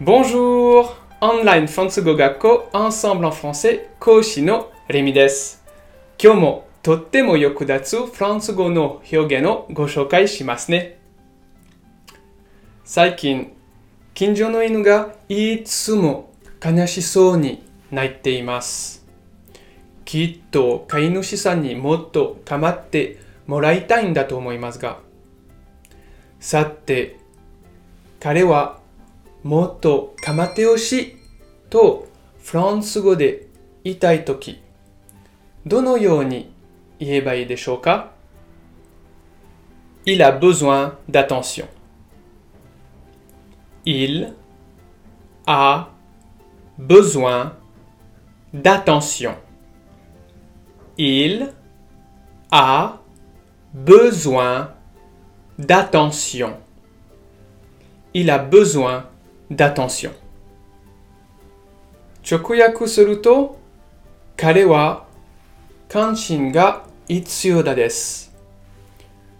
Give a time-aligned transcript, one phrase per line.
[0.00, 0.88] Bonjour!
[1.20, 5.62] Online フランス語学校 Ensemble en français 講師のレミです。
[6.20, 10.98] 今日もとっても役立つフランス語の表現をご紹介しますね。
[12.84, 13.52] 最近、
[14.14, 16.32] 近所の犬がいつも
[16.62, 19.06] 悲しそうに泣いています。
[20.04, 24.98] きっと飼い主さんにもっと構ってもらいたいんだと思いますが、
[26.40, 27.20] さて、
[28.18, 28.82] 彼は
[29.43, 31.15] もっと構ってほしい
[31.69, 32.07] と
[32.43, 33.47] フランス語で
[33.83, 34.61] 言いたいとき、
[35.65, 36.51] どのように
[36.99, 38.11] 言えばいいでしょうか
[40.05, 41.67] Il a besoin d'attention.
[43.85, 44.33] Il
[45.45, 45.89] a
[46.77, 47.53] besoin
[48.53, 49.35] d'attention.
[50.97, 51.53] Il
[52.51, 52.99] a
[53.73, 54.73] besoin
[55.59, 56.57] d'attention.
[58.13, 59.05] Il a besoin
[59.56, 60.12] d'attention.
[62.28, 63.58] 直訳すると、
[64.36, 65.06] 彼は
[65.88, 68.34] 関心が必要だです。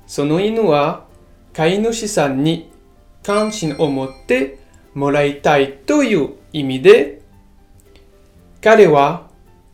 [0.07, 1.07] その犬は
[1.53, 2.71] 飼い主さんに
[3.23, 4.59] 関心を持って
[4.95, 7.23] もらいたいという意味で、
[8.61, 9.29] 彼は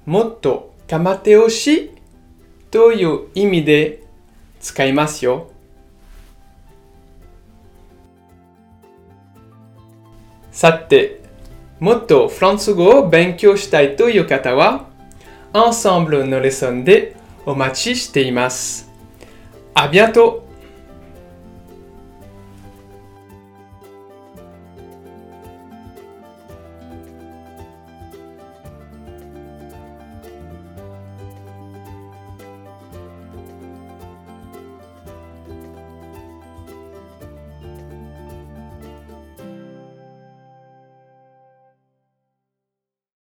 [0.06, 1.90] もっと構ってほしい
[2.70, 4.04] という意味で
[4.60, 5.50] 使いますよ。
[10.52, 11.20] さて、
[11.78, 14.86] もっとフランス語を勉強したいという方は、
[15.52, 18.90] Ensemble のレッスンでお待ちしています。
[19.74, 20.49] ありがとう